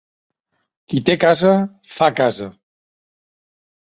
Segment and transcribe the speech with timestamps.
[0.93, 1.51] Qui té casa
[1.97, 2.47] fa casa.